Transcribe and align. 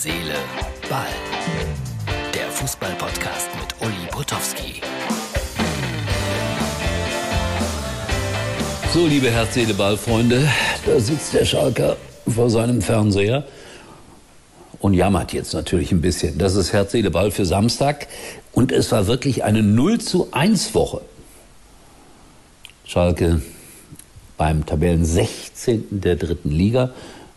Seele, 0.00 0.36
Ball. 0.88 1.08
Der 2.32 2.48
Fußball-Podcast 2.52 3.48
mit 3.60 3.74
Uli 3.84 4.06
Potowski. 4.12 4.80
So, 8.94 9.08
liebe 9.08 9.28
Herz, 9.28 9.54
Seele, 9.54 9.74
Ball-Freunde, 9.74 10.48
da 10.86 11.00
sitzt 11.00 11.34
der 11.34 11.44
Schalker 11.44 11.96
vor 12.32 12.48
seinem 12.48 12.80
Fernseher 12.80 13.42
und 14.78 14.94
jammert 14.94 15.32
jetzt 15.32 15.52
natürlich 15.52 15.90
ein 15.90 16.00
bisschen. 16.00 16.38
Das 16.38 16.54
ist 16.54 16.72
Herz, 16.72 16.92
Seele, 16.92 17.10
Ball 17.10 17.32
für 17.32 17.44
Samstag 17.44 18.06
und 18.52 18.70
es 18.70 18.92
war 18.92 19.08
wirklich 19.08 19.42
eine 19.42 19.64
0 19.64 19.98
zu 19.98 20.28
1 20.30 20.76
Woche. 20.76 21.00
Schalke 22.84 23.42
beim 24.36 24.64
Tabellen 24.64 25.04
16. 25.04 25.86
der 25.90 26.14
dritten 26.14 26.52
Liga 26.52 26.92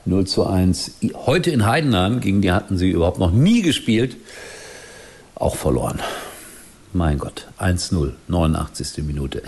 0 0.05 0.25
zu 0.25 0.45
1. 0.45 0.91
Heute 1.25 1.51
in 1.51 1.65
Heidenheim, 1.65 2.19
gegen 2.19 2.41
die 2.41 2.51
hatten 2.51 2.77
sie 2.77 2.89
überhaupt 2.89 3.19
noch 3.19 3.31
nie 3.31 3.61
gespielt, 3.61 4.17
auch 5.35 5.55
verloren. 5.55 5.99
Mein 6.93 7.19
Gott, 7.19 7.47
1-0, 7.59 8.11
89. 8.27 9.03
Minute. 9.03 9.43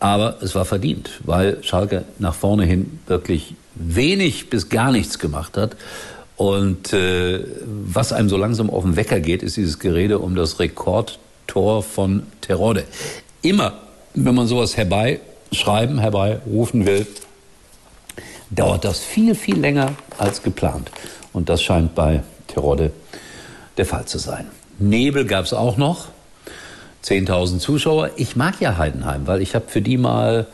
Aber 0.00 0.38
es 0.42 0.54
war 0.54 0.64
verdient, 0.64 1.10
weil 1.24 1.62
Schalke 1.62 2.04
nach 2.18 2.34
vorne 2.34 2.64
hin 2.64 2.98
wirklich 3.06 3.54
wenig 3.74 4.50
bis 4.50 4.68
gar 4.68 4.90
nichts 4.90 5.18
gemacht 5.18 5.56
hat. 5.56 5.76
Und 6.36 6.92
äh, 6.92 7.44
was 7.66 8.12
einem 8.12 8.28
so 8.28 8.36
langsam 8.36 8.70
auf 8.70 8.82
den 8.82 8.96
Wecker 8.96 9.20
geht, 9.20 9.42
ist 9.42 9.56
dieses 9.56 9.78
Gerede 9.78 10.18
um 10.18 10.34
das 10.34 10.58
Rekordtor 10.58 11.82
von 11.82 12.22
Terode. 12.40 12.84
Immer, 13.42 13.74
wenn 14.14 14.34
man 14.34 14.46
sowas 14.46 14.76
herbeischreiben, 14.76 15.98
herbeirufen 15.98 16.86
will, 16.86 17.06
dauert 18.50 18.84
das 18.84 19.00
viel, 19.00 19.34
viel 19.34 19.58
länger 19.58 19.92
als 20.18 20.42
geplant. 20.42 20.90
Und 21.32 21.48
das 21.48 21.62
scheint 21.62 21.94
bei 21.94 22.22
Terodde 22.46 22.92
der 23.76 23.86
Fall 23.86 24.04
zu 24.04 24.18
sein. 24.18 24.46
Nebel 24.78 25.24
gab 25.24 25.44
es 25.44 25.52
auch 25.52 25.76
noch. 25.76 26.08
10.000 27.04 27.58
Zuschauer. 27.58 28.10
Ich 28.16 28.36
mag 28.36 28.60
ja 28.60 28.76
Heidenheim, 28.76 29.26
weil 29.26 29.40
ich 29.40 29.54
habe 29.54 29.66
für 29.68 29.80
die 29.80 29.96
mal 29.96 30.46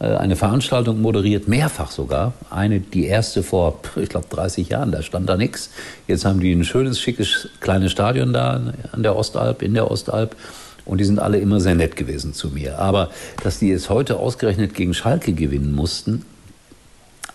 äh, 0.00 0.16
eine 0.16 0.34
Veranstaltung 0.34 1.00
moderiert, 1.00 1.46
mehrfach 1.46 1.92
sogar. 1.92 2.32
Eine, 2.50 2.80
die 2.80 3.06
erste 3.06 3.44
vor, 3.44 3.80
ich 3.96 4.08
glaube, 4.08 4.26
30 4.30 4.68
Jahren, 4.68 4.90
da 4.90 5.02
stand 5.02 5.28
da 5.28 5.36
nichts. 5.36 5.70
Jetzt 6.08 6.24
haben 6.24 6.40
die 6.40 6.52
ein 6.52 6.64
schönes, 6.64 6.98
schickes, 6.98 7.48
kleines 7.60 7.92
Stadion 7.92 8.32
da 8.32 8.60
an 8.90 9.02
der 9.02 9.14
Ostalb, 9.14 9.62
in 9.62 9.74
der 9.74 9.90
Ostalb. 9.90 10.34
Und 10.84 10.98
die 10.98 11.04
sind 11.04 11.20
alle 11.20 11.38
immer 11.38 11.60
sehr 11.60 11.76
nett 11.76 11.94
gewesen 11.94 12.34
zu 12.34 12.48
mir. 12.48 12.80
Aber 12.80 13.10
dass 13.44 13.60
die 13.60 13.70
es 13.70 13.88
heute 13.88 14.18
ausgerechnet 14.18 14.74
gegen 14.74 14.94
Schalke 14.94 15.32
gewinnen 15.32 15.72
mussten, 15.72 16.24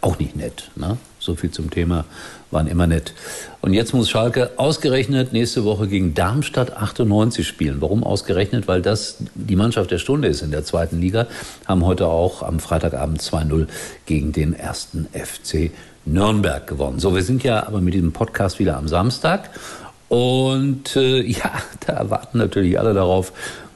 auch 0.08 0.20
nicht 0.20 0.38
nett. 0.38 0.72
Ne? 0.78 0.98
So 1.20 1.36
viel 1.36 1.52
zum 1.52 1.70
Thema, 1.70 2.06
waren 2.50 2.68
immer 2.68 2.88
nett. 2.88 3.14
Und 3.60 3.74
jetzt 3.74 3.94
muss 3.94 4.10
Schalke 4.10 4.52
ausgerechnet 4.56 5.34
nächste 5.34 5.66
Woche 5.66 5.88
gegen 5.88 6.14
Darmstadt 6.14 6.78
98 6.78 7.46
spielen. 7.46 7.82
Warum 7.82 8.06
ausgerechnet? 8.06 8.70
Weil 8.70 8.82
das 8.82 9.18
die 9.36 9.58
Mannschaft 9.58 9.92
der 9.92 9.98
Stunde 9.98 10.30
ist 10.30 10.42
in 10.42 10.52
der 10.52 10.64
zweiten 10.64 11.02
Liga. 11.02 11.28
Haben 11.66 11.86
heute 11.86 12.08
auch 12.08 12.42
am 12.42 12.60
Freitagabend 12.60 13.22
2-0 13.22 13.68
gegen 14.06 14.32
den 14.32 14.54
ersten 14.54 15.08
FC 15.12 15.72
Nürnberg 16.06 16.66
gewonnen. 16.66 17.00
So, 17.00 17.14
wir 17.14 17.24
sind 17.24 17.44
ja 17.44 17.68
aber 17.68 17.82
mit 17.82 17.94
diesem 17.94 18.14
Podcast 18.14 18.60
wieder 18.60 18.78
am 18.78 18.88
Samstag. 18.88 19.50
Und 20.08 20.96
äh, 20.96 21.22
ja, 21.26 21.52
da 21.86 22.10
warten 22.10 22.38
natürlich 22.38 22.80
alle 22.80 22.94
darauf, 22.94 23.34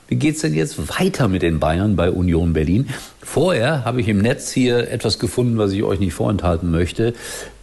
wie 0.07 0.15
geht's 0.15 0.41
denn 0.41 0.53
jetzt 0.53 0.99
weiter 0.99 1.27
mit 1.27 1.41
den 1.41 1.59
Bayern 1.59 1.97
bei 1.97 2.09
Union 2.09 2.53
Berlin? 2.53 2.89
Vorher 3.31 3.85
habe 3.85 4.01
ich 4.01 4.09
im 4.09 4.17
Netz 4.17 4.51
hier 4.51 4.91
etwas 4.91 5.17
gefunden, 5.17 5.57
was 5.57 5.71
ich 5.71 5.83
euch 5.83 6.01
nicht 6.01 6.13
vorenthalten 6.13 6.69
möchte. 6.69 7.13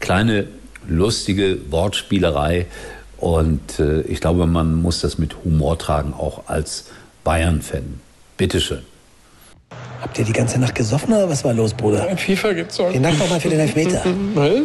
Kleine 0.00 0.46
lustige 0.88 1.58
Wortspielerei. 1.70 2.64
Und 3.18 3.78
äh, 3.78 4.00
ich 4.00 4.22
glaube, 4.22 4.46
man 4.46 4.80
muss 4.80 5.02
das 5.02 5.18
mit 5.18 5.44
Humor 5.44 5.78
tragen, 5.78 6.14
auch 6.14 6.44
als 6.46 6.86
Bayern-Fan. 7.22 8.00
Bitteschön. 8.38 8.80
Habt 10.00 10.18
ihr 10.18 10.24
die 10.24 10.32
ganze 10.32 10.58
Nacht 10.58 10.74
gesoffen 10.74 11.12
oder 11.12 11.28
was 11.28 11.44
war 11.44 11.52
los, 11.52 11.74
Bruder? 11.74 12.08
In 12.08 12.16
FIFA 12.16 12.54
gibt's 12.54 12.80
auch. 12.80 12.88
Vielen 12.88 13.02
Dank 13.02 13.18
nochmal 13.18 13.38
für 13.38 13.50
den 13.50 13.60
Elfmeter. 13.60 14.02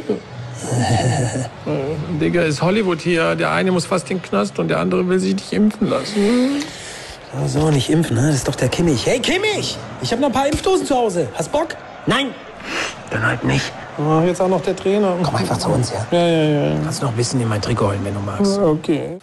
Digga, 2.22 2.44
ist 2.44 2.61
Hollywood 2.61 3.01
hier. 3.01 3.35
Der 3.35 3.51
eine 3.51 3.73
muss 3.73 3.85
fast 3.85 4.09
in 4.09 4.19
den 4.19 4.23
Knast 4.23 4.57
und 4.57 4.69
der 4.69 4.79
andere 4.79 5.05
will 5.09 5.19
sich 5.19 5.33
nicht 5.35 5.51
impfen 5.51 5.89
lassen. 5.89 6.63
So, 7.47 7.71
nicht 7.71 7.89
impfen, 7.89 8.16
ne? 8.16 8.27
Das 8.27 8.35
ist 8.35 8.47
doch 8.47 8.55
der 8.55 8.69
Kimmich. 8.69 9.05
Hey, 9.05 9.19
Kimmich! 9.19 9.77
Ich 10.01 10.11
habe 10.11 10.21
noch 10.21 10.29
ein 10.29 10.33
paar 10.33 10.47
Impfdosen 10.47 10.85
zu 10.85 10.95
Hause. 10.95 11.27
Hast 11.33 11.51
Bock? 11.51 11.75
Nein! 12.05 12.27
Dann 13.09 13.25
halt 13.25 13.44
nicht. 13.44 13.71
Oh, 13.97 14.21
jetzt 14.25 14.39
auch 14.39 14.47
noch 14.47 14.61
der 14.61 14.75
Trainer. 14.75 15.17
Komm 15.21 15.35
einfach 15.35 15.57
zu 15.57 15.69
uns, 15.69 15.91
ja? 15.91 16.05
Ja, 16.11 16.27
ja, 16.27 16.69
ja. 16.69 16.79
Kannst 16.83 17.01
noch 17.01 17.09
ein 17.09 17.16
bisschen 17.16 17.41
in 17.41 17.47
mein 17.47 17.61
Trikot 17.61 17.88
holen, 17.88 17.99
wenn 18.03 18.13
du 18.13 18.19
magst. 18.19 18.57
Okay. 18.59 19.17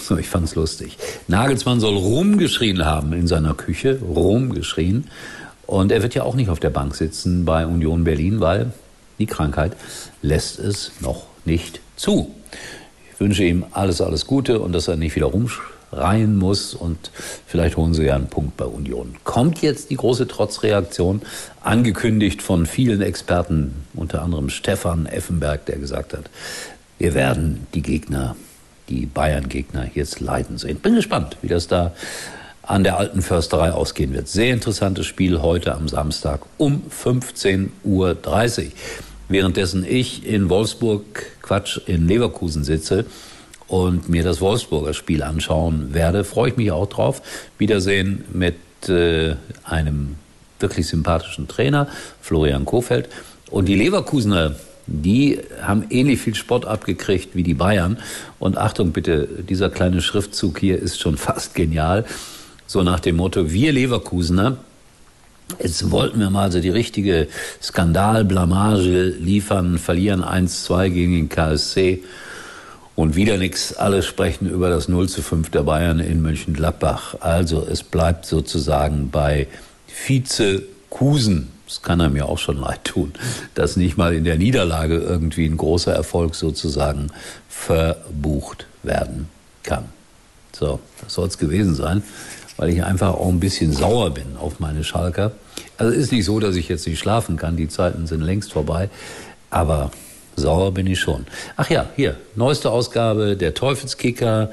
So, 0.00 0.16
ich 0.16 0.28
fand's 0.28 0.54
lustig. 0.54 0.98
Nagelsmann 1.28 1.80
soll 1.80 1.96
rumgeschrien 1.96 2.84
haben 2.84 3.12
in 3.12 3.26
seiner 3.26 3.54
Küche, 3.54 4.00
rumgeschrien. 4.02 5.08
Und 5.66 5.90
er 5.90 6.02
wird 6.02 6.14
ja 6.14 6.24
auch 6.24 6.34
nicht 6.34 6.50
auf 6.50 6.60
der 6.60 6.70
Bank 6.70 6.94
sitzen 6.94 7.44
bei 7.44 7.66
Union 7.66 8.04
Berlin, 8.04 8.40
weil 8.40 8.72
die 9.18 9.26
Krankheit 9.26 9.72
lässt 10.20 10.58
es 10.58 10.92
noch 11.00 11.26
nicht 11.44 11.80
zu. 11.96 12.34
Ich 13.12 13.20
wünsche 13.20 13.44
ihm 13.44 13.64
alles, 13.70 14.00
alles 14.00 14.26
Gute 14.26 14.60
und 14.60 14.72
dass 14.72 14.88
er 14.88 14.96
nicht 14.96 15.16
wieder 15.16 15.26
rumschreien 15.96 16.36
muss 16.36 16.74
und 16.74 17.10
vielleicht 17.46 17.76
holen 17.76 17.94
sie 17.94 18.04
ja 18.04 18.14
einen 18.14 18.28
Punkt 18.28 18.56
bei 18.56 18.64
Union. 18.64 19.16
Kommt 19.24 19.62
jetzt 19.62 19.90
die 19.90 19.96
große 19.96 20.28
Trotzreaktion, 20.28 21.22
angekündigt 21.62 22.42
von 22.42 22.66
vielen 22.66 23.02
Experten, 23.02 23.84
unter 23.94 24.22
anderem 24.22 24.48
Stefan 24.48 25.06
Effenberg, 25.06 25.66
der 25.66 25.78
gesagt 25.78 26.12
hat, 26.12 26.30
wir 26.98 27.14
werden 27.14 27.66
die 27.74 27.82
Gegner 27.82 28.36
die 28.88 29.06
Bayern-Gegner 29.06 29.90
jetzt 29.94 30.20
leiden 30.20 30.58
sehen. 30.58 30.78
Bin 30.78 30.94
gespannt, 30.94 31.38
wie 31.42 31.48
das 31.48 31.66
da 31.66 31.92
an 32.62 32.84
der 32.84 32.96
alten 32.96 33.20
Försterei 33.20 33.72
ausgehen 33.72 34.14
wird. 34.14 34.28
Sehr 34.28 34.52
interessantes 34.52 35.06
Spiel 35.06 35.42
heute 35.42 35.74
am 35.74 35.88
Samstag 35.88 36.42
um 36.56 36.82
15.30 36.88 37.70
Uhr. 37.82 38.16
Währenddessen 39.28 39.84
ich 39.84 40.24
in 40.24 40.48
Wolfsburg, 40.48 41.26
Quatsch, 41.42 41.80
in 41.86 42.06
Leverkusen 42.06 42.62
sitze 42.62 43.06
und 43.68 44.08
mir 44.08 44.22
das 44.22 44.40
Wolfsburger 44.40 44.94
Spiel 44.94 45.22
anschauen 45.22 45.92
werde, 45.92 46.24
freue 46.24 46.50
ich 46.50 46.56
mich 46.56 46.70
auch 46.70 46.86
drauf. 46.86 47.22
Wiedersehen 47.58 48.24
mit 48.32 48.56
äh, 48.88 49.34
einem 49.64 50.16
wirklich 50.60 50.86
sympathischen 50.86 51.48
Trainer, 51.48 51.88
Florian 52.20 52.64
Kofeld. 52.64 53.08
Und 53.50 53.66
die 53.66 53.74
Leverkusener 53.74 54.56
die 54.86 55.40
haben 55.60 55.84
ähnlich 55.90 56.20
viel 56.20 56.34
Sport 56.34 56.64
abgekriegt 56.64 57.34
wie 57.34 57.42
die 57.42 57.54
Bayern. 57.54 57.98
Und 58.38 58.56
Achtung 58.56 58.92
bitte, 58.92 59.28
dieser 59.48 59.68
kleine 59.68 60.00
Schriftzug 60.00 60.58
hier 60.60 60.80
ist 60.80 61.00
schon 61.00 61.16
fast 61.16 61.54
genial. 61.54 62.04
So 62.66 62.82
nach 62.82 63.00
dem 63.00 63.16
Motto, 63.16 63.50
wir 63.52 63.72
Leverkusener, 63.72 64.58
Jetzt 65.62 65.92
wollten 65.92 66.18
wir 66.18 66.28
mal 66.28 66.50
so 66.50 66.58
die 66.58 66.70
richtige 66.70 67.28
Skandalblamage 67.62 69.14
liefern, 69.20 69.78
verlieren 69.78 70.24
1-2 70.24 70.88
gegen 70.88 71.12
den 71.12 71.28
KSC 71.28 72.02
und 72.96 73.14
wieder 73.14 73.38
nichts. 73.38 73.74
Alle 73.74 74.02
sprechen 74.02 74.50
über 74.50 74.68
das 74.68 74.88
0 74.88 75.08
zu 75.08 75.22
5 75.22 75.50
der 75.50 75.62
Bayern 75.62 76.00
in 76.00 76.20
Mönchengladbach. 76.22 77.16
Also 77.20 77.64
es 77.70 77.84
bleibt 77.84 78.26
sozusagen 78.26 79.10
bei 79.10 79.46
Vize 79.86 80.62
Kusen 80.90 81.52
das 81.66 81.82
kann 81.82 81.98
er 82.00 82.08
mir 82.08 82.26
auch 82.26 82.38
schon 82.38 82.58
leid 82.58 82.84
tun, 82.84 83.12
dass 83.54 83.76
nicht 83.76 83.96
mal 83.96 84.14
in 84.14 84.24
der 84.24 84.38
Niederlage 84.38 84.96
irgendwie 84.96 85.46
ein 85.46 85.56
großer 85.56 85.92
Erfolg 85.92 86.34
sozusagen 86.36 87.08
verbucht 87.48 88.66
werden 88.82 89.28
kann. 89.64 89.84
So, 90.52 90.78
das 91.02 91.14
soll 91.14 91.26
es 91.26 91.38
gewesen 91.38 91.74
sein, 91.74 92.02
weil 92.56 92.70
ich 92.70 92.84
einfach 92.84 93.14
auch 93.14 93.28
ein 93.28 93.40
bisschen 93.40 93.72
sauer 93.72 94.10
bin 94.10 94.36
auf 94.38 94.60
meine 94.60 94.84
Schalker. 94.84 95.32
Also 95.76 95.92
ist 95.92 96.12
nicht 96.12 96.24
so, 96.24 96.38
dass 96.38 96.54
ich 96.54 96.68
jetzt 96.68 96.86
nicht 96.86 97.00
schlafen 97.00 97.36
kann, 97.36 97.56
die 97.56 97.68
Zeiten 97.68 98.06
sind 98.06 98.20
längst 98.20 98.52
vorbei, 98.52 98.88
aber 99.50 99.90
sauer 100.36 100.72
bin 100.72 100.86
ich 100.86 101.00
schon. 101.00 101.26
Ach 101.56 101.68
ja, 101.70 101.86
hier, 101.96 102.16
neueste 102.34 102.70
Ausgabe 102.70 103.36
der 103.36 103.54
Teufelskicker, 103.54 104.50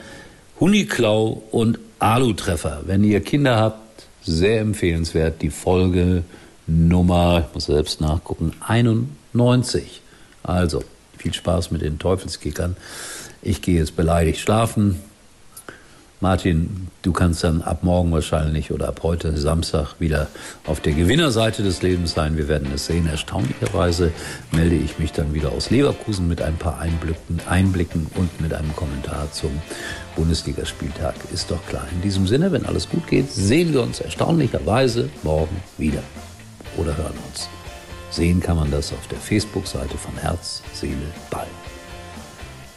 Huniklau 0.60 1.44
und 1.52 1.80
Alu-Treffer. 2.00 2.82
Wenn 2.86 3.04
ihr 3.04 3.22
Kinder 3.22 3.58
habt, 3.58 3.80
sehr 4.24 4.62
empfehlenswert, 4.62 5.42
die 5.42 5.50
Folge 5.50 6.24
Nummer, 6.66 7.46
ich 7.48 7.54
muss 7.54 7.66
selbst 7.66 8.02
nachgucken, 8.02 8.54
91. 8.66 10.02
Also, 10.44 10.84
viel 11.18 11.34
Spaß 11.34 11.72
mit 11.72 11.82
den 11.82 12.00
Teufelskickern. 12.00 12.76
Ich 13.42 13.62
gehe 13.62 13.80
jetzt 13.80 13.96
beleidigt 13.96 14.40
schlafen. 14.40 15.00
Martin, 16.24 16.88
du 17.02 17.12
kannst 17.12 17.44
dann 17.44 17.62
ab 17.62 17.84
morgen 17.84 18.14
wahrscheinlich 18.14 18.72
oder 18.72 18.88
ab 18.88 19.02
heute 19.04 19.38
Samstag 19.38 19.96
wieder 20.00 20.28
auf 20.66 20.80
der 20.80 20.94
Gewinnerseite 20.94 21.64
des 21.64 21.82
Lebens 21.82 22.14
sein. 22.14 22.38
Wir 22.38 22.48
werden 22.48 22.70
es 22.74 22.86
sehen. 22.86 23.08
Erstaunlicherweise 23.08 24.14
melde 24.54 24.76
ich 24.76 25.00
mich 25.00 25.12
dann 25.12 25.34
wieder 25.34 25.52
aus 25.52 25.70
Leverkusen 25.70 26.30
mit 26.30 26.42
ein 26.42 26.56
paar 26.56 26.80
Einblicken, 26.80 27.42
Einblicken 27.46 28.08
und 28.16 28.40
mit 28.40 28.54
einem 28.54 28.74
Kommentar 28.74 29.34
zum 29.34 29.52
Bundesligaspieltag. 30.16 31.14
Ist 31.34 31.52
doch 31.52 31.66
klar. 31.68 31.86
In 31.92 32.02
diesem 32.02 32.26
Sinne, 32.26 32.54
wenn 32.54 32.66
alles 32.66 32.88
gut 32.88 33.06
geht, 33.08 33.30
sehen 33.30 33.74
wir 33.74 33.82
uns 33.82 34.00
erstaunlicherweise 34.00 35.10
morgen 35.24 35.62
wieder 35.78 36.04
oder 36.78 36.96
hören 36.96 37.18
uns. 37.30 37.50
Sehen 38.12 38.40
kann 38.40 38.56
man 38.56 38.72
das 38.72 38.94
auf 38.94 39.10
der 39.10 39.20
Facebook-Seite 39.20 39.98
von 39.98 40.16
Herz, 40.16 40.64
Seele, 40.72 40.96
Ball. 41.30 41.48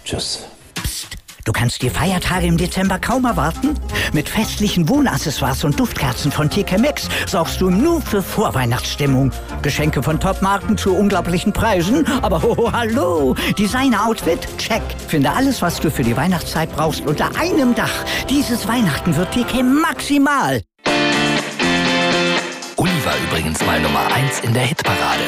Tschüss. 0.04 0.48
Du 1.46 1.52
kannst 1.52 1.80
die 1.80 1.90
Feiertage 1.90 2.44
im 2.44 2.56
Dezember 2.56 2.98
kaum 2.98 3.24
erwarten? 3.24 3.78
Mit 4.12 4.28
festlichen 4.28 4.88
Wohnaccessoires 4.88 5.62
und 5.62 5.78
Duftkerzen 5.78 6.32
von 6.32 6.50
TK 6.50 6.76
Maxx 6.76 7.08
sorgst 7.24 7.60
du 7.60 7.70
nur 7.70 8.02
für 8.02 8.20
Vorweihnachtsstimmung. 8.20 9.30
Geschenke 9.62 10.02
von 10.02 10.18
Topmarken 10.18 10.76
zu 10.76 10.92
unglaublichen 10.92 11.52
Preisen, 11.52 12.04
aber 12.20 12.42
hoho, 12.42 12.72
hallo! 12.72 13.36
Designer-Outfit? 13.56 14.40
Check. 14.58 14.82
Finde 15.06 15.30
alles, 15.30 15.62
was 15.62 15.78
du 15.78 15.88
für 15.88 16.02
die 16.02 16.16
Weihnachtszeit 16.16 16.74
brauchst, 16.74 17.06
unter 17.06 17.30
einem 17.38 17.76
Dach. 17.76 18.04
Dieses 18.28 18.66
Weihnachten 18.66 19.16
wird 19.16 19.30
TK 19.30 19.62
maximal. 19.62 20.62
Uli 22.76 23.04
war 23.04 23.14
übrigens 23.28 23.64
mal 23.64 23.80
Nummer 23.80 24.04
1 24.12 24.40
in 24.40 24.52
der 24.52 24.64
Hitparade. 24.64 25.22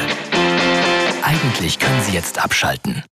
Eigentlich 1.23 1.79
können 1.79 2.01
Sie 2.01 2.11
jetzt 2.11 2.43
abschalten. 2.43 3.05